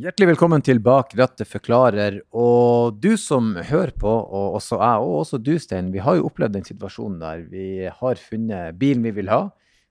[0.00, 2.14] Hjertelig velkommen til Bak rattet forklarer.
[2.32, 6.30] Og du som hører på, og også jeg, og også du, Stein, vi har jo
[6.30, 9.42] opplevd den situasjonen der vi har funnet bilen vi vil ha.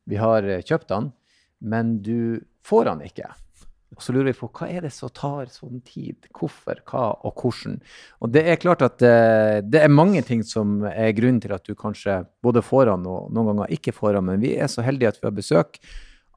[0.10, 1.12] Vi har eh, kjøpt den,
[1.62, 3.29] men du får den ikke.
[3.94, 6.26] Og så lurer vi på hva er det som tar sånn tid?
[6.33, 7.78] Hvorfor, hva og hvordan?
[8.26, 9.15] Og det er klart at det,
[9.70, 13.29] det er mange ting som er grunnen til at du kanskje både får den og
[13.29, 15.78] noen ganger ikke får den, men vi er så heldige at vi har besøk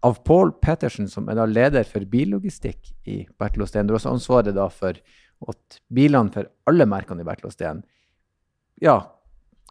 [0.05, 3.87] av Paul Pettersen, som er da leder for billogistikk i Bertil Osten.
[3.89, 4.99] Du har også ansvaret da for
[5.49, 7.83] at bilene for alle merkene i Bertil Osten
[8.83, 8.99] ja,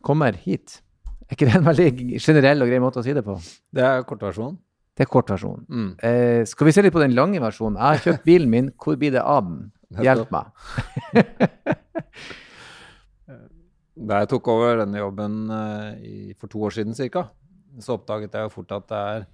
[0.05, 0.79] kommer hit.
[1.27, 3.35] Er ikke det en veldig generell og grei måte å si det på?
[3.73, 4.57] Det er kortversjonen.
[4.93, 5.65] Det er kortversjonen.
[5.69, 5.91] Mm.
[6.05, 7.79] Eh, skal vi se litt på den lange versjonen?
[7.79, 8.71] Jeg har kjøpt bilen min.
[8.77, 9.69] Hvor blir det av den?
[10.01, 10.49] Hjelp meg.
[13.93, 17.27] Da jeg tok over denne jobben eh, for to år siden ca.,
[17.81, 19.25] så oppdaget jeg jo fort at det er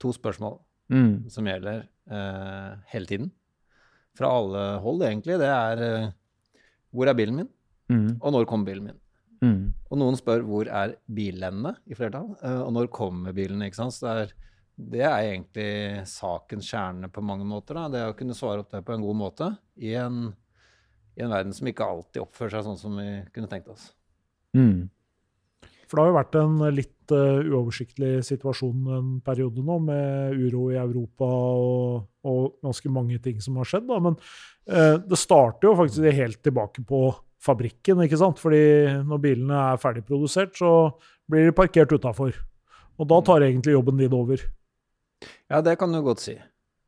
[0.00, 1.28] to spørsmål Mm.
[1.28, 3.30] som gjelder eh, hele tiden.
[4.16, 5.36] Fra alle hold, egentlig.
[5.38, 6.10] Det er eh,
[6.94, 7.48] hvor er bilen min,
[7.90, 8.18] Mm.
[8.20, 8.98] og når kommer bilen min?
[9.42, 9.74] Mm.
[9.90, 13.60] Og noen spør hvor er bilendene, i flertall, eh, og når kommer bilen?
[13.62, 13.92] ikke sant?
[13.94, 14.32] Så det er,
[14.78, 17.74] det er egentlig sakens kjerne på mange måter.
[17.74, 17.88] Da.
[17.88, 20.34] Det å kunne svare opp det på en god måte i en,
[21.16, 23.92] i en verden som ikke alltid oppfører seg sånn som vi kunne tenkt oss.
[24.56, 24.88] Mm.
[25.88, 30.66] For det har jo vært en litt uh, uoversiktlig situasjon en periode nå, med uro
[30.74, 33.88] i Europa og, og ganske mange ting som har skjedd.
[33.88, 34.00] Da.
[34.04, 37.06] Men uh, det starter jo faktisk helt tilbake på
[37.40, 38.40] fabrikken, ikke sant?
[38.42, 38.60] Fordi
[39.06, 40.92] når bilene er ferdigprodusert, så
[41.30, 42.36] blir de parkert utafor.
[42.98, 44.42] Og da tar egentlig jobben din over.
[45.48, 46.34] Ja, det kan du godt si.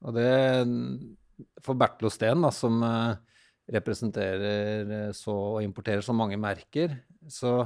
[0.05, 0.31] Og det
[1.65, 3.15] For Bertil Steen, da, som eh,
[3.77, 6.97] representerer så, og importerer så mange merker,
[7.31, 7.63] så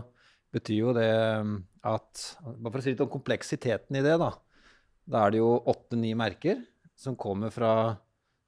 [0.55, 1.11] betyr jo det
[1.45, 1.55] mm,
[1.91, 4.31] at Bare for å si litt om kompleksiteten i det, da.
[5.05, 6.63] Da er det jo åtte-ni merker
[6.97, 7.73] som kommer fra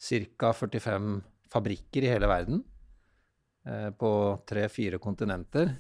[0.01, 0.53] ca.
[0.55, 1.11] 45
[1.53, 2.63] fabrikker i hele verden.
[3.67, 5.75] eh, På tre-fire kontinenter.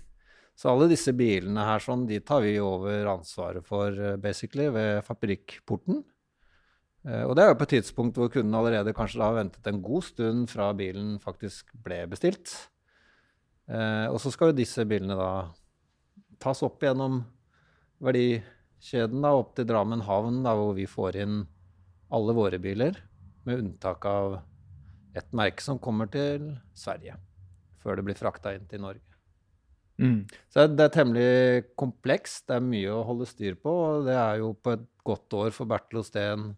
[0.56, 5.04] Så alle disse bilene her sånn, de tar vi over ansvaret for, eh, basically, ved
[5.04, 6.02] fabrikkporten.
[7.06, 9.80] Eh, Og det er jo på et tidspunkt hvor kunden allerede kanskje har ventet en
[9.82, 12.68] god stund fra bilen faktisk ble bestilt.
[13.68, 15.50] Og så skal jo disse bilene da
[16.42, 17.22] tas opp gjennom
[18.04, 21.40] verdikjeden da, opp til Drammen havn, da, hvor vi får inn
[22.14, 22.98] alle våre biler,
[23.46, 24.40] med unntak av
[25.16, 27.16] et merke som kommer til Sverige,
[27.82, 29.04] før det blir frakta inn til Norge.
[29.96, 30.26] Mm.
[30.52, 34.42] Så det er temmelig komplekst, det er mye å holde styr på, og det er
[34.42, 36.50] jo på et godt år for Bertil Osten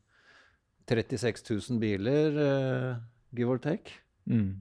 [0.88, 4.00] 36 000 biler, uh, give or take.
[4.26, 4.58] Mm.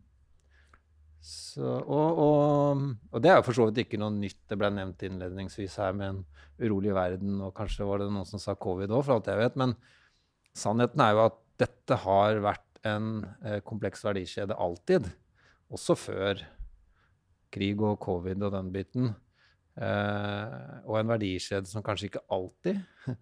[1.24, 4.40] Så, og, og, og det er jo for så vidt ikke noe nytt.
[4.48, 6.22] Det ble nevnt innledningsvis her med en
[6.62, 9.58] urolig verden, og kanskje var det noen som sa covid òg, for alt jeg vet.
[9.60, 9.76] Men
[10.58, 15.10] sannheten er jo at dette har vært en eh, kompleks verdikjede alltid.
[15.74, 16.44] Også før
[17.54, 19.12] krig og covid og den biten.
[19.78, 20.54] Eh,
[20.86, 22.80] og en verdikjede som kanskje ikke alltid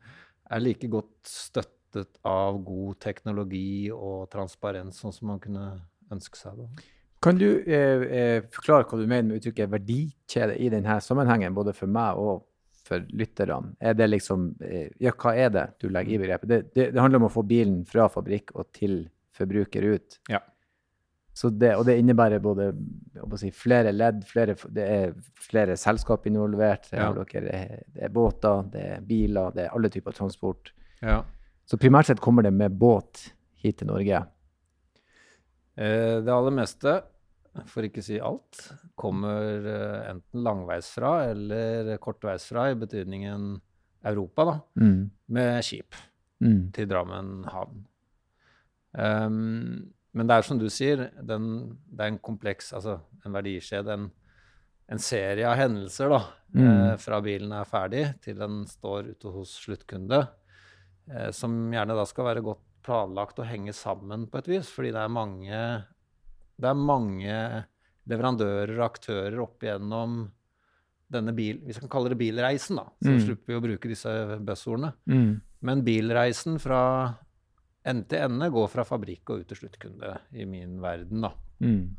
[0.56, 5.70] er like godt støttet av god teknologi og transparens, sånn som man kunne
[6.12, 6.60] ønske seg.
[6.60, 6.95] da.
[7.26, 11.74] Kan du eh, eh, forklare hva du mener med uttrykket verdikjede i denne sammenhengen, både
[11.74, 12.44] for meg og
[12.86, 13.74] for lytterne?
[13.82, 16.52] Er det liksom, eh, ja, hva er det du legger i begrepet?
[16.52, 20.20] Det, det, det handler om å få bilen fra fabrikk og til forbruker ut.
[20.30, 20.44] Ja.
[21.36, 22.70] Så det, og det innebærer både
[23.42, 25.18] si, flere ledd, flere, det er
[25.50, 26.86] flere selskap involvert.
[26.92, 27.10] Det, Ja.
[27.12, 30.72] dere, det er båter, det er biler, det er alle typer transport.
[31.02, 31.24] Ja.
[31.68, 33.34] Så primært sett kommer det med båt
[33.66, 34.22] hit til Norge.
[35.76, 37.02] Eh, det aller meste,
[37.66, 38.60] for ikke å si alt,
[39.00, 43.62] kommer eh, enten langveisfra eller kortveisfra, i betydningen
[44.06, 45.10] Europa, da, Mm.
[45.30, 45.96] med skip
[46.42, 46.72] Mm.
[46.74, 47.86] til Drammen havn.
[48.94, 51.48] Um, men det er som du sier, den,
[51.92, 54.06] det er en kompleks, altså en verdikjede, en,
[54.92, 56.22] en serie av hendelser da,
[56.56, 56.68] Mm.
[56.70, 60.22] eh, fra bilen er ferdig til den står ute hos sluttkunde,
[61.12, 64.92] eh, som gjerne da skal være godt planlagt og henge sammen på et vis, fordi
[64.94, 65.86] det er mange,
[66.60, 67.38] det er mange
[68.08, 70.32] leverandører og aktører opp igjennom
[71.12, 73.20] denne bil, vi kan kalle det bilreisen da, så Mm.
[73.26, 74.10] slipper vi å bruke disse
[74.42, 74.94] buzzordene.
[75.08, 75.42] Mm.
[75.62, 77.16] Men bilreisen fra
[77.86, 81.22] ende til ende går fra fabrikk og ut til sluttkunde i min verden.
[81.22, 81.32] da.
[81.62, 81.96] Mm.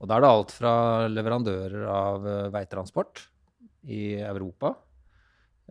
[0.00, 3.26] Og da er det alt fra leverandører av eh, veitransport
[3.88, 4.74] i Europa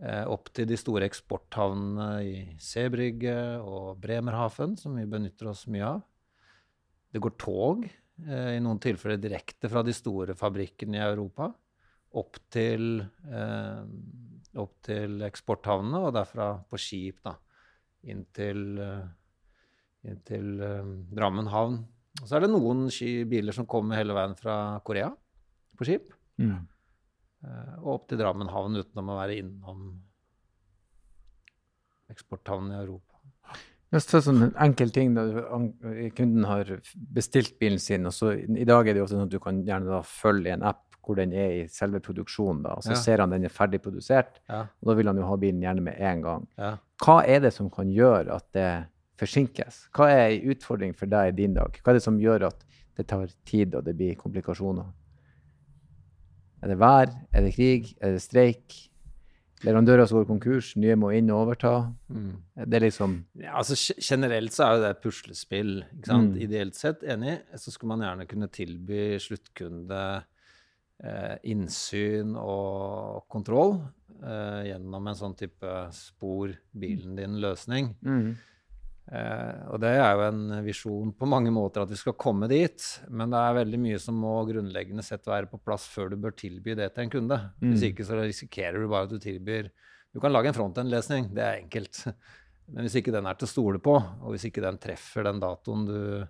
[0.02, 5.82] eh, opp til de store eksporthavnene i Seebrygge og Bremerhaven, som vi benytter oss mye
[5.86, 6.02] av.
[7.10, 7.84] Det går tog,
[8.26, 11.50] eh, i noen tilfeller direkte fra de store fabrikkene i Europa,
[12.20, 13.82] opp til, eh,
[14.58, 17.36] opp til eksporthavnene, og derfra på skip da,
[18.04, 19.08] inn til, eh,
[20.04, 20.58] inn til
[21.12, 21.84] Drammen havn
[22.24, 22.88] Så er det noen
[23.30, 25.14] biler som kommer hele veien fra Korea
[25.78, 26.12] på skip.
[26.38, 26.66] Mm.
[27.84, 30.02] Og opp til Drammen havn utenom å være innom
[32.10, 33.09] eksporthavnen i Europa.
[33.90, 35.24] Jeg ser sånn en enkel ting da
[36.14, 36.68] kunden har
[37.14, 39.90] bestilt bilen sin, og så i dag er det jo sånn at du kan gjerne
[39.90, 43.00] da følge en app hvor den er i selve produksjonen, da, og så Ja.
[43.00, 45.82] ser han den er ferdig produsert, Ja, og da vil han jo ha bilen gjerne
[45.82, 46.46] med en gang.
[46.58, 46.76] ja.
[47.02, 48.86] Hva er det som kan gjøre at det
[49.18, 49.88] forsinkes?
[49.92, 51.72] Hva er en utfordring for deg i din dag?
[51.82, 52.64] Hva er det som gjør at
[52.96, 54.84] det tar tid og det blir komplikasjoner?
[56.62, 57.08] Er det vær?
[57.32, 57.94] Er det krig?
[58.00, 58.89] Er det streik?
[59.60, 61.72] Leverandører som går konkurs, nye må inn og overta?
[62.08, 62.32] Mm.
[62.64, 65.72] Det er liksom Ja, altså Generelt så er jo det puslespill.
[65.98, 66.34] ikke sant?
[66.34, 66.42] Mm.
[66.46, 70.02] Ideelt sett, enig, så skulle man gjerne kunne tilby sluttkunde
[71.04, 73.76] eh, innsyn og kontroll
[74.24, 77.94] eh, gjennom en sånn type spor bilen din-løsning.
[78.00, 78.30] mm.
[79.10, 82.84] Eh, og det er jo en visjon på mange måter at vi skal komme dit,
[83.10, 86.36] men det er veldig mye som må grunnleggende sett være på plass før du bør
[86.38, 87.38] tilby det til en kunde.
[87.58, 87.88] Hvis Mm.
[87.90, 89.70] ikke så risikerer du bare at du tilbyr
[90.12, 92.04] Du kan lage en frontend-lesning, det er enkelt.
[92.72, 95.38] Men hvis ikke den er til å stole på, og hvis ikke den treffer den
[95.38, 96.26] datoen du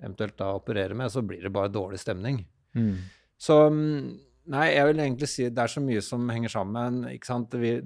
[0.00, 2.38] eventuelt da opererer med, så blir det bare dårlig stemning.
[2.74, 2.96] Mm.
[3.36, 4.18] Så mm,
[4.52, 7.02] nei, jeg vil egentlig si det er så mye som henger sammen.
[7.12, 7.52] ikke sant?
[7.60, 7.82] Vil,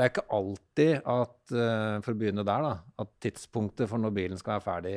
[0.00, 2.70] det er ikke alltid at, eh, for å begynne der, da,
[3.04, 4.94] at tidspunktet for når bilen skal være ferdig,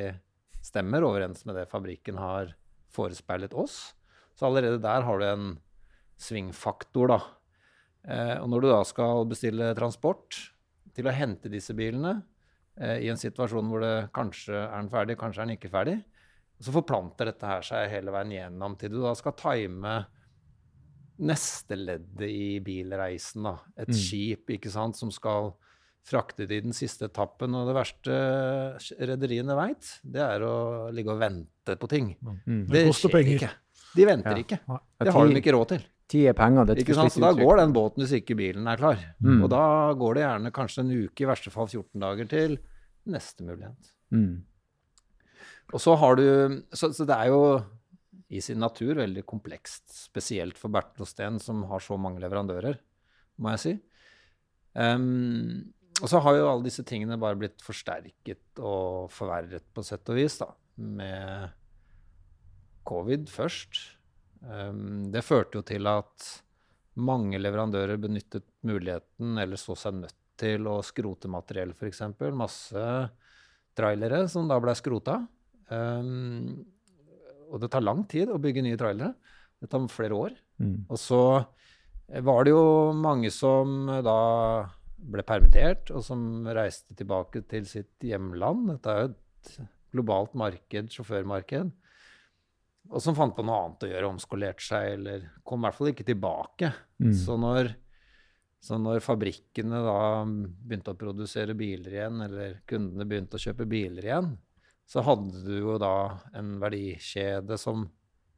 [0.63, 2.53] stemmer overens med det fabrikken har
[2.95, 3.91] forespeilet oss.
[4.31, 5.49] Så allerede der har du en
[6.23, 7.19] svingfaktor, da.
[8.07, 10.39] Eh, og når du da skal bestille transport
[10.95, 12.21] til å hente disse bilene
[12.79, 15.99] eh, i en situasjon hvor det kanskje er den ferdig, kanskje er den ikke ferdig,
[16.63, 19.97] så forplanter dette her seg hele veien gjennom til du da skal time
[21.19, 23.43] neste leddet i bilreisen.
[23.43, 23.57] da.
[23.77, 23.93] Et Mm.
[23.93, 25.53] skip ikke sant, som skal
[26.03, 27.53] frakte det i den siste etappen.
[27.55, 32.15] Og det verste rederiene veit, det er å ligge og vente på ting.
[32.47, 32.67] Mm.
[32.69, 33.35] Det koster penger.
[33.39, 33.49] ikke.
[33.95, 34.43] De venter Ja.
[34.43, 34.59] ikke.
[34.99, 35.83] Det har de ikke råd til.
[36.09, 36.65] Tid er penger.
[36.65, 37.11] Det er Ikke sant?
[37.13, 38.97] Så da går den båten hvis ikke bilen er klar.
[39.21, 39.43] Mm.
[39.43, 42.57] Og da går det gjerne kanskje en uke, i verste fall 14 dager, til
[43.07, 43.91] neste mulighet.
[44.11, 44.43] Mm.
[45.73, 47.63] Og så har du Så, så det er jo
[48.33, 52.79] i sin natur veldig komplekst, spesielt for Bertel og Steen, som har så mange leverandører,
[53.41, 53.73] må jeg si.
[54.73, 60.09] Um, og så har jo alle disse tingene bare blitt forsterket og forverret på sett
[60.09, 60.49] og vis, da,
[60.81, 61.53] med
[62.87, 63.83] covid først.
[64.41, 66.31] Um, det førte jo til at
[66.99, 72.01] mange leverandører benyttet muligheten, eller så seg nødt til å skrote materiell, f.eks.
[72.33, 72.85] Masse
[73.77, 75.21] trailere som da ble skrota.
[75.69, 76.65] Um,
[77.53, 79.13] og det tar lang tid å bygge nye trailere.
[79.61, 80.33] Det tar flere år.
[80.59, 80.77] Mm.
[80.89, 81.21] Og så
[82.25, 82.65] var det jo
[82.97, 84.17] mange som da
[85.03, 88.71] ble permittert, og som reiste tilbake til sitt hjemland.
[88.71, 89.57] Dette er jo et
[89.93, 91.71] globalt marked, sjåførmarked.
[92.91, 95.91] Og som fant på noe annet å gjøre, omskolerte seg, eller kom i hvert fall
[95.93, 96.71] ikke tilbake.
[97.03, 97.13] Mm.
[97.15, 97.71] Så når,
[98.63, 104.09] så når fabrikkene da begynte å produsere biler igjen, eller kundene begynte å kjøpe biler
[104.09, 104.33] igjen,
[104.89, 107.87] så hadde du jo da en verdikjede som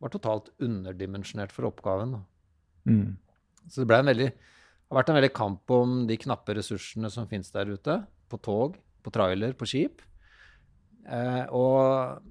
[0.01, 2.17] var totalt underdimensjonert for oppgaven.
[2.85, 3.15] Mm.
[3.71, 4.29] Så det veldig,
[4.89, 7.97] har vært en veldig kamp om de knappe ressursene som finnes der ute,
[8.29, 10.03] på tog, på trailer, på skip.
[11.05, 12.21] Eh, og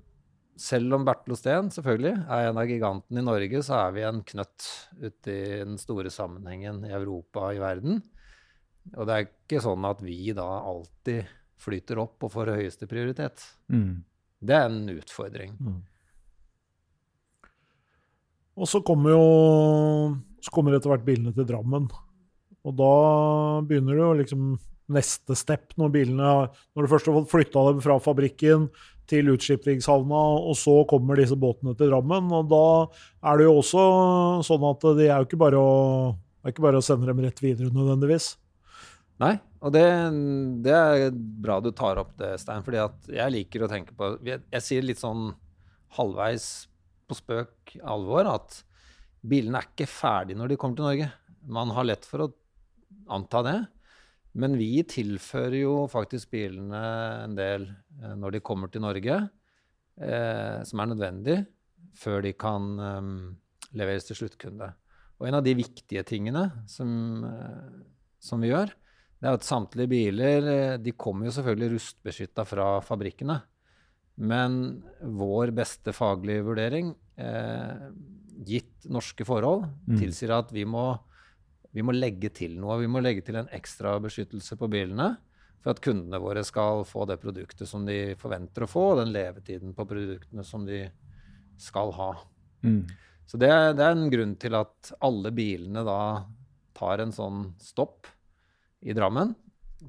[0.61, 4.23] selv om Bertel Osten selvfølgelig er en av gigantene i Norge, så er vi en
[4.27, 4.67] knøtt
[5.03, 8.03] ute i den store sammenhengen i Europa og i verden.
[8.95, 11.31] Og det er ikke sånn at vi da alltid
[11.65, 13.43] flyter opp og får høyeste prioritet.
[13.73, 14.05] Mm.
[14.45, 15.57] Det er en utfordring.
[18.55, 19.25] Og så kommer jo
[20.45, 21.89] så kommer etter hvert bilene til Drammen.
[22.65, 22.95] Og da
[23.65, 24.49] begynner det jo liksom
[24.93, 26.33] neste step, når bilene
[26.77, 28.69] Når du først har fått flytta dem fra fabrikken
[29.09, 32.29] til utskipningshavna, og så kommer disse båtene til Drammen.
[32.33, 32.67] Og da
[33.31, 33.85] er det jo også
[34.49, 35.75] sånn at det er jo ikke bare å,
[36.49, 38.35] ikke bare å sende dem rett videre nødvendigvis.
[39.25, 39.87] Nei, og det,
[40.65, 42.65] det er bra du tar opp det, Stein.
[42.67, 45.31] fordi at jeg liker å tenke på Jeg, jeg sier litt sånn
[45.97, 46.49] halvveis
[47.09, 48.59] på spøk alvor at
[49.25, 51.09] bilene er ikke ferdige når de kommer til Norge.
[51.49, 52.33] Man har lett for å
[53.15, 53.57] anta det.
[54.35, 56.83] Men vi tilfører jo faktisk bilene
[57.23, 59.21] en del eh, når de kommer til Norge,
[60.03, 61.37] eh, som er nødvendig
[61.95, 63.13] før de kan eh,
[63.79, 64.73] leveres til sluttkunde.
[65.21, 66.91] Og en av de viktige tingene som,
[67.29, 67.85] eh,
[68.19, 68.75] som vi gjør,
[69.25, 73.39] det er at samtlige biler eh, de kommer jo selvfølgelig rustbeskytta fra fabrikkene.
[74.21, 77.87] Men vår beste faglige vurdering, eh,
[78.45, 79.97] gitt norske forhold, Mm.
[79.97, 80.99] tilsier at vi må,
[81.73, 82.77] vi må legge til noe.
[82.83, 85.17] Vi må legge til en ekstra beskyttelse på bilene
[85.63, 89.15] for at kundene våre skal få det produktet som de forventer å få, og den
[89.15, 90.91] levetiden på produktene som de
[91.57, 92.11] skal ha.
[92.63, 92.85] Mm.
[93.25, 96.27] Så det, det er en grunn til at alle bilene da
[96.77, 98.07] tar en sånn stopp
[98.85, 99.33] i Drammen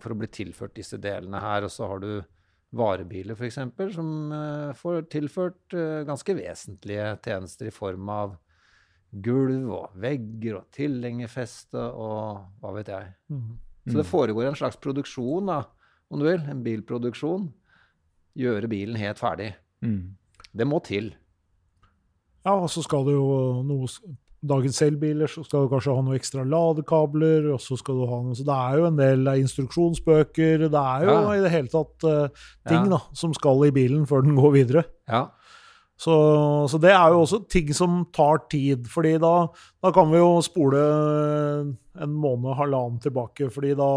[0.01, 1.67] for å bli tilført disse delene her.
[1.67, 2.09] Og så har du
[2.75, 3.59] varebiler f.eks.
[3.95, 8.35] som eh, får tilført eh, ganske vesentlige tjenester i form av
[9.25, 13.13] gulv og vegger og tilhengerfeste og hva vet jeg.
[13.31, 13.53] Mm.
[13.85, 15.61] Så det foregår en slags produksjon, da,
[16.09, 16.41] om du vil.
[16.49, 17.47] En bilproduksjon.
[18.35, 19.53] Gjøre bilen helt ferdig.
[19.85, 20.17] Mm.
[20.55, 21.13] Det må til.
[22.45, 23.87] Ja, og så skal det jo noe
[24.45, 28.19] Dagens elbiler så skal du kanskje ha noen ekstra ladekabler, og så skal du ha
[28.21, 31.33] noe Så det er jo en del instruksjonsbøker, det er jo Ja.
[31.33, 32.27] i det hele tatt uh,
[32.67, 32.97] ting Ja.
[32.97, 34.85] da, som skal i bilen før den går videre.
[35.09, 35.27] Ja.
[35.97, 36.11] Så,
[36.67, 39.47] så det er jo også ting som tar tid, fordi da,
[39.81, 40.81] da kan vi jo spole
[42.03, 43.87] en måned, halvannen tilbake, fordi da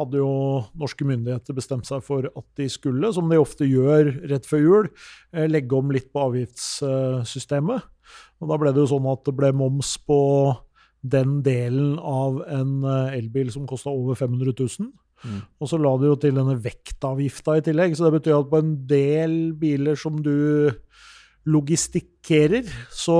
[0.00, 4.46] hadde jo norske myndigheter bestemt seg for at de skulle, som de ofte gjør rett
[4.48, 4.88] før jul,
[5.34, 7.86] eh, legge om litt på avgiftssystemet.
[8.40, 10.20] Og da ble det jo sånn at det ble moms på
[11.00, 14.90] den delen av en eh, elbil som kosta over 500 000.
[15.20, 15.40] Mm.
[15.60, 18.60] Og så la du jo til denne vektavgifta i tillegg, så det betyr at på
[18.62, 20.70] en del biler som du
[21.50, 23.16] logistikkerer, så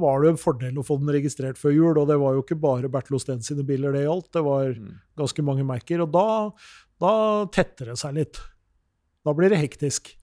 [0.00, 1.98] var det en fordel å få den registrert før jul.
[2.00, 4.94] Og det var jo ikke bare Bertil Osten sine biler det gjaldt, det var Mm.
[5.16, 6.00] ganske mange merker.
[6.00, 6.50] Og da,
[7.00, 7.12] da
[7.52, 8.40] tetter det seg litt.
[9.24, 10.14] Da blir det hektisk.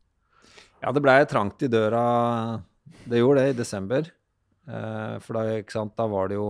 [0.82, 2.64] Ja, det blei trangt i døra.
[3.04, 4.10] Det gjorde det i desember.
[4.64, 6.48] Eh, for da, ikke sant, da var det jo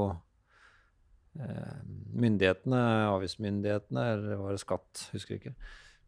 [1.39, 1.77] eh,
[2.13, 2.81] myndighetene,
[3.13, 5.55] avgiftsmyndighetene, eller var det skatt, husker ikke.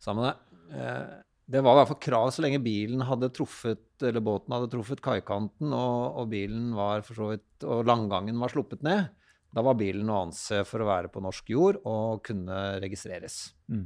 [0.02, 0.36] Samme det.
[0.78, 1.16] Eh,
[1.56, 5.04] det var i hvert fall krav så lenge bilen hadde truffet, eller båten hadde truffet
[5.06, 9.12] kaikanten, og, og bilen var for så vidt, og langgangen var sluppet ned.
[9.56, 13.54] Da var bilen å anse for å være på norsk jord og kunne registreres.
[13.72, 13.86] Mm.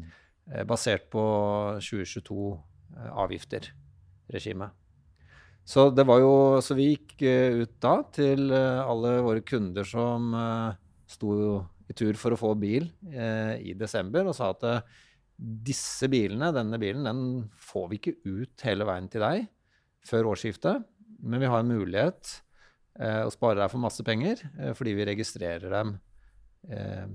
[0.66, 1.22] Basert på
[1.84, 3.68] 2022-avgifter,
[4.34, 4.74] regimet.
[5.70, 6.32] Så jo,
[6.66, 11.36] så vi gikk eh, ut da til eh, alle våre kunder som eh, sto
[11.90, 14.84] i tur for å få bil i desember, og sa at
[15.40, 17.22] disse bilene, denne bilen, den
[17.58, 19.48] får vi ikke ut hele veien til deg
[20.06, 20.86] før årsskiftet,
[21.20, 22.32] men vi har en mulighet
[23.00, 25.96] eh, å spare deg for masse penger, eh, fordi vi registrerer dem
[26.70, 27.06] eh,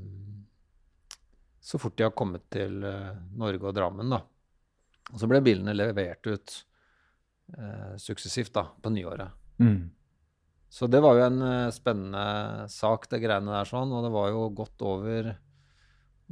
[1.64, 2.82] så fort de har kommet til
[3.40, 4.10] Norge og Drammen.
[4.12, 4.18] da.
[5.14, 6.56] Og så ble bilene levert ut
[7.52, 9.34] eh, suksessivt da, på nyåret.
[9.60, 9.90] Mm.
[10.74, 13.92] Så det var jo en eh, spennende sak, det greiene der sånn.
[13.94, 15.34] Og det var jo godt over,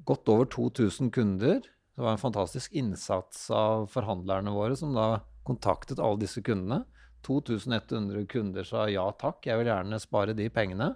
[0.09, 1.61] godt over 2000 kunder.
[1.63, 6.83] Det var en fantastisk innsats av forhandlerne våre, som da kontaktet alle disse kundene.
[7.23, 10.91] 2100 kunder sa ja takk, jeg vil gjerne spare de pengene.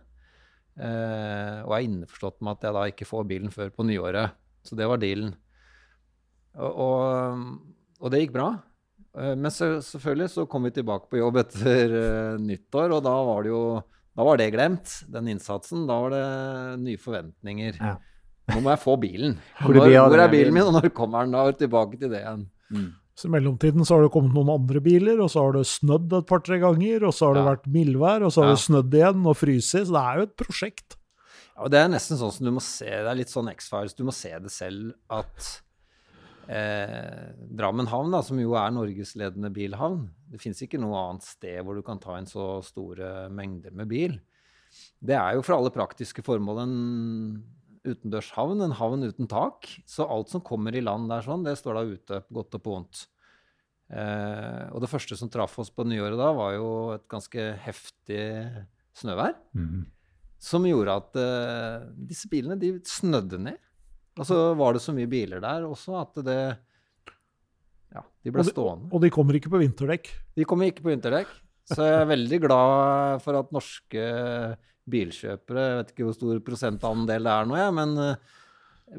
[0.77, 4.35] Eh, og er innforstått med at jeg da ikke får bilen før på nyåret.
[4.67, 5.37] Så det var dealen.
[6.57, 7.45] Og, og,
[8.01, 8.51] og det gikk bra.
[9.17, 13.15] Eh, Men så, selvfølgelig så kom vi tilbake på jobb etter uh, nyttår, og da
[13.31, 13.63] var det jo
[14.17, 15.83] da var det glemt, den innsatsen.
[15.89, 17.77] Da var det nye forventninger.
[17.77, 17.99] Ja.
[18.49, 19.35] Nå må jeg få bilen.
[19.61, 21.35] Hvor av hvor er bilen min, og når kommer den?
[21.37, 22.47] Da er tilbake til det igjen.
[22.73, 22.87] Mm.
[23.17, 26.17] Så I mellomtiden så har det kommet noen andre biler, og så har det snødd
[26.17, 27.51] et par-tre ganger, og så har det Ja.
[27.51, 28.55] vært mildvær, og så har Ja.
[28.57, 29.71] det snødd igjen og fryst.
[29.73, 30.97] Så det er jo et prosjekt.
[31.57, 33.97] Ja, og det er nesten sånn som du må se Det er litt sånn X-Files.
[33.97, 35.61] Du må se det selv at
[36.49, 41.61] eh, Drammen havn, da, som jo er norgesledende bilhavn Det fins ikke noe annet sted
[41.65, 44.17] hvor du kan ta inn så store mengder med bil.
[45.01, 46.79] Det er jo for alle praktiske formål en
[47.87, 49.69] utendørshavn, en havn uten tak.
[49.87, 52.65] Så alt som kommer i land der sånn, det står da ute, på godt og
[52.65, 53.05] på vondt.
[53.87, 58.25] Eh, og det første som traff oss på nyåret da, var jo et ganske heftig
[58.99, 59.85] snøvær Mm.
[60.43, 63.63] som gjorde at eh, disse bilene de snødde ned.
[64.17, 66.41] Og så var det så mye biler der også at det
[67.93, 68.89] Ja, de ble Og de, stående.
[68.93, 70.09] Og de kommer ikke på vinterdekk.
[70.37, 71.31] De kommer ikke på vinterdekk.
[71.67, 74.03] Så jeg er veldig glad for at norske
[74.87, 78.35] bilkjøpere Jeg vet ikke hvor stor prosentandel det er nå, jeg, men eh,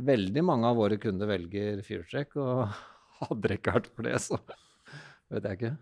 [0.09, 2.35] veldig mange av våre kunder velger firehjulstrekk.
[2.43, 2.65] Og
[3.23, 4.41] hadde det ikke vært for det, så
[5.31, 5.75] vet jeg ikke.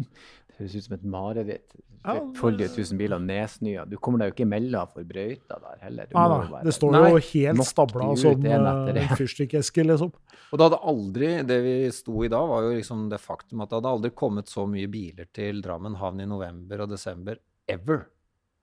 [0.60, 1.76] Det høres ut som et mareritt.
[2.04, 3.86] Ja, Foldige tusen biler nedsnøa.
[3.88, 6.08] Du kommer deg jo ikke imellom for brøyta der heller.
[6.10, 9.14] Du Nei, må nei, det står Nei, jo helt knock stabla som en eh, en
[9.16, 10.10] fyrstikkeske, liksom.
[10.50, 13.72] Og det hadde aldri, det vi sto i da, var jo liksom det faktum at
[13.72, 17.40] det hadde aldri kommet så mye biler til Drammen havn i november og desember
[17.70, 18.04] ever.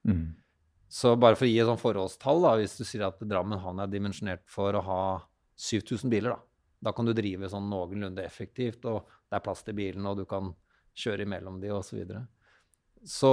[0.05, 0.27] Mm.
[0.87, 3.81] Så bare for å gi et sånt forholdstall, da, hvis du sier at Drammen havn
[3.81, 5.01] er dimensjonert for å ha
[5.57, 6.43] 7000 biler, da.
[6.87, 10.27] Da kan du drive sånn noenlunde effektivt, og det er plass til bilene, og du
[10.29, 10.53] kan
[10.97, 12.25] kjøre imellom de, og så videre.
[13.07, 13.31] Så,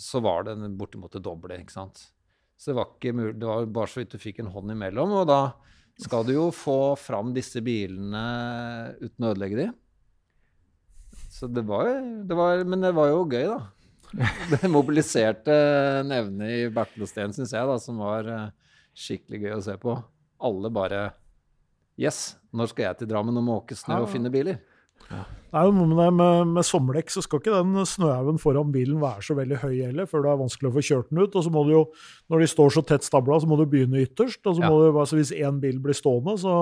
[0.00, 2.08] så var det bortimot det doble, ikke sant.
[2.56, 5.12] Så det var ikke mulig, det var bare så vidt du fikk en hånd imellom,
[5.20, 5.40] og da
[6.00, 8.22] skal du jo få fram disse bilene
[9.00, 9.68] uten å ødelegge de.
[11.32, 11.88] Så det var,
[12.24, 13.60] det var Men det var jo gøy, da.
[14.52, 15.54] Det mobiliserte
[16.06, 18.48] nevne i Bertelosten, syns jeg, da, som var eh,
[18.96, 19.96] skikkelig gøy å se på.
[20.46, 21.00] Alle bare
[21.96, 24.58] Yes, når skal jeg til Drammen og måke snø og finne biler?
[25.06, 28.72] Det er jo noe med det med, med sommerdekk, så skal ikke den snøhaugen foran
[28.74, 31.36] bilen være så veldig høy heller, før det er vanskelig å få kjørt den ut.
[31.38, 31.82] Og så må du jo,
[32.32, 34.42] når de står så tett stabla, så må du begynne ytterst.
[34.44, 34.68] og så Ja.
[34.68, 36.56] må du, altså Hvis én bil blir stående, så,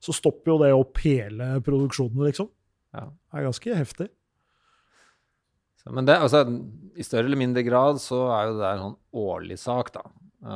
[0.00, 2.48] så stopper jo det opp hele produksjonen, liksom.
[2.94, 3.08] Ja.
[3.10, 4.08] Det er ganske heftig.
[5.82, 6.44] Så, men det, altså,
[6.96, 10.06] i større eller mindre grad så er jo det en sånn årlig sak, da.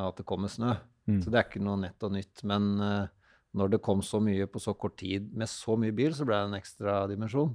[0.06, 0.76] At det kommer snø.
[1.10, 1.18] Mm.
[1.20, 2.44] Så det er ikke noe nett og nytt.
[2.46, 3.06] Men eh,
[3.58, 6.38] når det kom så mye på så kort tid med så mye bil, så ble
[6.38, 7.52] det en ekstra dimensjon.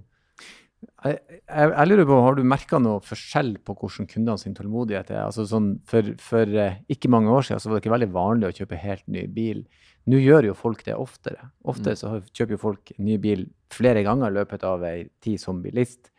[1.01, 1.17] Jeg,
[1.49, 5.23] jeg, jeg lurer på, Har du merka noe forskjell på hvordan kundene sin tålmodighet er?
[5.23, 8.49] Altså sånn, for, for eh, ikke mange år siden så var det ikke veldig vanlig
[8.51, 9.63] å kjøpe helt ny bil.
[10.07, 11.49] Nå gjør jo folk det oftere.
[11.67, 15.63] Oftere så kjøper jo folk ny bil flere ganger i løpet av ei tid som
[15.65, 16.11] bilist.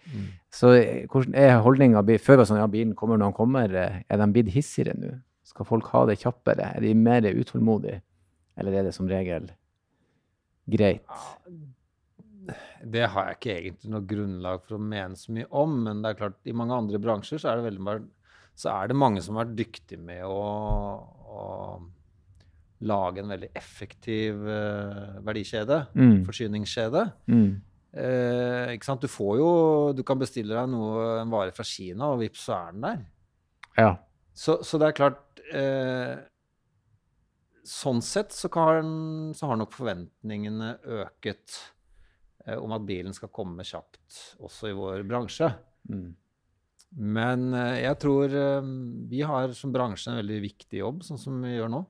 [0.52, 3.78] Så eh, hvordan er holdninga Før var det sånn ja, bilen kommer når den kommer.
[3.78, 5.14] eh, Er de blitt hissigere nå?
[5.48, 6.74] Skal folk ha det kjappere?
[6.74, 8.02] Er de mer utålmodige?
[8.58, 9.52] Eller er det som regel
[10.70, 11.18] greit?
[12.88, 16.12] Det har jeg ikke egentlig noe grunnlag for å mene så mye om, men det
[16.14, 17.96] er klart, i mange andre bransjer så er det, veldig,
[18.56, 20.38] så er det mange som har vært dyktige med å,
[21.28, 21.42] å
[22.88, 26.20] lage en veldig effektiv uh, verdikjede, Mm.
[26.28, 27.02] forsyningskjede.
[27.26, 27.48] Mm.
[27.98, 29.00] Eh, ikke sant?
[29.00, 29.46] Du får jo
[29.96, 32.98] Du kan bestille deg noe, en vare fra Kina, og vips, så er den der.
[33.80, 33.92] Ja.
[34.36, 36.12] Så, så det er klart eh,
[37.68, 41.58] Sånn sett så, kan, så har nok forventningene øket
[42.46, 45.50] eh, om at bilen skal komme kjapt også i vår bransje.
[45.90, 46.08] Mm.
[47.18, 48.72] Men eh, jeg tror eh,
[49.10, 51.82] vi har som bransje en veldig viktig jobb, sånn som vi gjør nå.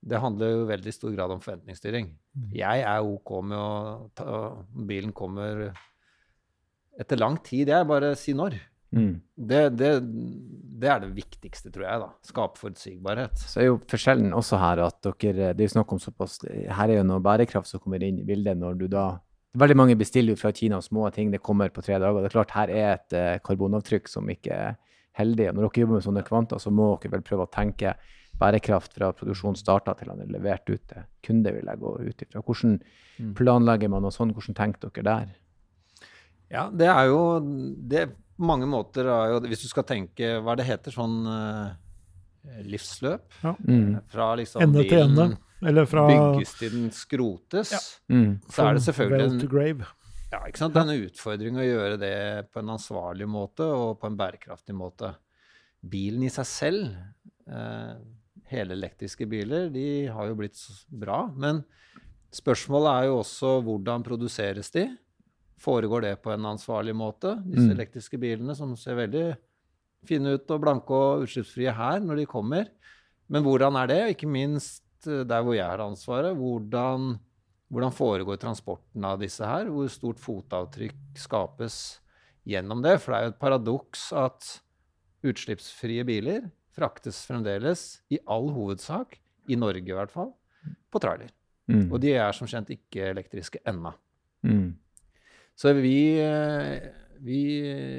[0.00, 2.08] Det handler jo veldig stor grad om forventningsstyring.
[2.56, 4.38] Jeg er OK med å ta
[4.72, 5.66] Bilen kommer
[7.00, 7.68] etter lang tid.
[7.68, 8.56] Jeg bare si når.
[8.92, 9.20] Mm.
[9.38, 9.90] Det, det,
[10.82, 12.00] det er det viktigste, tror jeg.
[12.02, 12.08] da.
[12.26, 13.38] Skape forutsigbarhet.
[13.38, 16.88] Så er jo forskjellen også her at dere Det er jo snakk om såpass Her
[16.90, 19.04] er jo noe bærekraft som kommer inn i bildet når du da
[19.58, 22.20] Veldig mange bestiller jo fra Kina små ting, det kommer på tre dager.
[22.22, 24.76] Det er klart her er et eh, karbonavtrykk som ikke er
[25.18, 25.48] heldig.
[25.50, 27.96] Og når dere jobber med sånne kvanta, så må dere vel prøve å tenke
[28.38, 32.22] bærekraft fra produksjonen starta til han er levert ut til kunde, vil jeg gå ut
[32.26, 32.42] ifra.
[32.46, 32.78] Hvordan
[33.20, 33.34] Mm.
[33.36, 34.30] planlegger man og sånn?
[34.32, 35.34] Hvordan tenker dere der?
[36.50, 37.18] Ja, det er jo
[37.90, 38.06] det
[38.40, 40.94] mange måter er jo Hvis du skal tenke Hva det heter?
[40.94, 43.26] Sånn eh, livsløp?
[43.44, 43.54] ja.
[44.10, 45.30] Fra liksom Ende til ende.
[45.60, 47.74] Eller fra bygges til den skrotes.
[48.08, 48.38] Mm.
[48.48, 49.82] Så er det selvfølgelig en,
[50.30, 50.78] ja, ikke sant?
[50.78, 52.14] En utfordring å gjøre det
[52.54, 55.10] på en ansvarlig måte og på en bærekraftig måte.
[55.80, 56.96] Bilen i seg selv,
[57.50, 57.94] eh,
[58.50, 61.24] helelektriske biler, de har jo blitt bra.
[61.34, 61.64] Men
[62.32, 64.86] spørsmålet er jo også hvordan produseres de?
[65.60, 67.34] Foregår det på en ansvarlig måte?
[67.44, 67.76] Disse Mm.
[67.76, 69.36] elektriske bilene som ser veldig
[70.08, 72.70] fine ut og blanke og utslippsfrie her når de kommer.
[73.28, 74.16] Men hvordan er det?
[74.16, 76.34] Ikke minst eh, der hvor jeg har ansvaret.
[76.36, 77.18] Hvordan,
[77.70, 79.68] hvordan foregår transporten av disse her?
[79.68, 82.00] Hvor stort fotavtrykk skapes
[82.48, 82.98] gjennom det?
[83.00, 84.60] For det er jo et paradoks at
[85.22, 89.18] utslippsfrie biler fraktes fremdeles, i all hovedsak,
[89.50, 90.32] i Norge i hvert fall,
[90.90, 91.28] på trailer.
[91.68, 91.90] Mm.
[91.92, 93.92] Og de er som kjent ikke elektriske ennå.
[94.46, 94.78] Mm.
[95.60, 96.88] Så vi, eh,
[97.20, 97.40] vi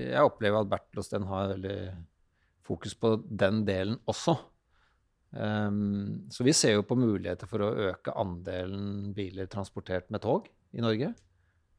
[0.10, 1.78] Jeg opplever at Bertel har veldig
[2.66, 4.38] fokus på den delen også.
[5.32, 10.50] Um, så vi ser jo på muligheter for å øke andelen biler transportert med tog
[10.74, 11.14] i Norge.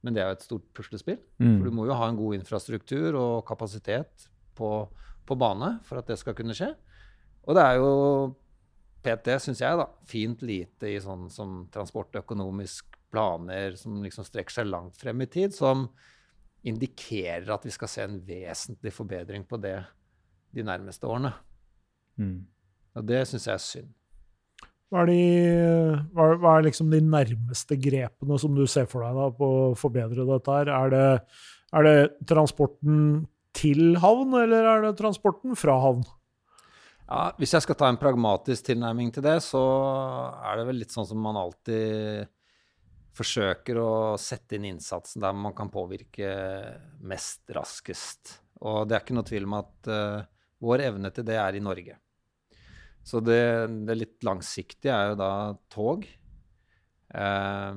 [0.02, 1.18] Men det er jo et stort puslespill.
[1.38, 1.58] Mm.
[1.58, 4.70] For du må jo ha en god infrastruktur og kapasitet på,
[5.26, 6.72] på bane for at det skal kunne skje.
[7.46, 7.92] Og det er jo
[9.02, 14.70] PT, syns jeg, da, fint lite i sånn som transportøkonomisk planer som liksom strekker seg
[14.70, 15.86] langt frem i tid, som
[16.66, 19.76] indikerer at vi skal se en vesentlig forbedring på det
[20.54, 21.32] de nærmeste årene.
[22.20, 22.38] Mm.
[22.98, 23.90] Og det syns jeg er synd.
[24.92, 25.20] Hva er, de,
[26.12, 29.76] hva, hva er liksom de nærmeste grepene som du ser for deg da, på å
[29.78, 30.68] forbedre dette her?
[30.68, 31.06] Er det,
[31.72, 31.94] er det
[32.28, 32.98] transporten
[33.56, 36.04] til havn, eller er det transporten fra havn?
[37.06, 39.62] Ja, hvis jeg skal ta en pragmatisk tilnærming til det, så
[40.44, 42.28] er det vel litt sånn som man alltid
[43.16, 46.30] forsøker å sette inn innsatsen der man kan påvirke
[47.04, 48.38] mest raskest.
[48.62, 50.22] Og det er ikke noe tvil om at uh,
[50.62, 51.98] vår evne til det er i Norge.
[53.02, 53.42] Så det,
[53.86, 55.30] det litt langsiktige er jo da
[55.72, 56.06] tog.
[57.12, 57.72] Eh,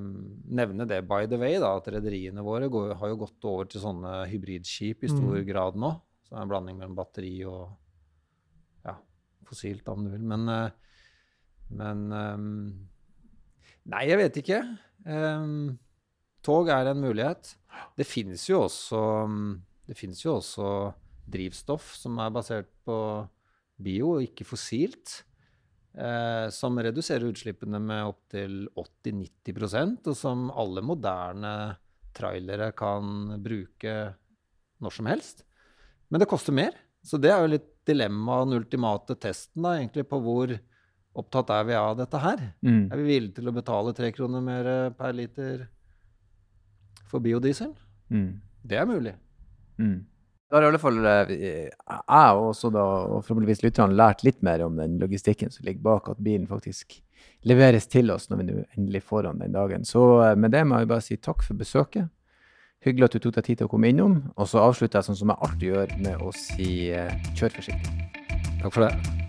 [0.55, 3.83] nevne det by the way, da, at rederiene våre går, har jo gått over til
[3.83, 5.47] sånne hybridskip i stor Mm.
[5.49, 5.91] grad nå.
[6.23, 7.73] Så det er en blanding mellom batteri og
[8.85, 8.95] ja,
[9.43, 10.23] fossilt, om du vil.
[10.23, 10.69] Men, eh,
[11.69, 12.37] men eh,
[13.85, 14.59] Nei, jeg vet ikke.
[15.05, 15.77] Um,
[16.45, 17.53] tog er en mulighet.
[17.97, 18.99] Det finnes jo også
[19.85, 20.67] Det finnes jo også
[21.29, 22.97] drivstoff som er basert på
[23.81, 25.23] bio, ikke fossilt.
[25.95, 31.51] Eh, som reduserer utslippene med opptil 80-90% og som alle moderne
[32.15, 33.93] trailere kan bruke
[34.83, 35.45] når som helst.
[36.09, 36.75] Men det koster mer.
[37.05, 40.51] Så det er jo litt dilemmaet, den ultimate testen, da, egentlig, på hvor
[41.15, 42.41] opptatt er vi av dette her.
[42.65, 42.81] Mm.
[42.91, 45.67] Er vi villige til å betale tre kroner mer per liter
[47.09, 47.71] for biodiesel?
[48.11, 48.41] Mm.
[48.65, 49.15] Det er mulig.
[49.79, 50.03] Mm.
[50.49, 54.43] Da har i alle fall eh, jeg og også da, og forhåpentligvis lytterne lært litt
[54.45, 56.99] mer om den logistikken som ligger bak at bilen faktisk
[57.49, 59.85] leveres til oss når vi nå endelig får den den dagen.
[59.89, 62.11] Så eh, med det må jeg bare si takk for besøket.
[62.85, 64.19] Hyggelig at du tok deg tid til å komme innom.
[64.37, 68.09] Og så avslutter jeg sånn som jeg alltid gjør, med å si eh, kjør forsiktig.
[68.61, 69.24] Takk for det.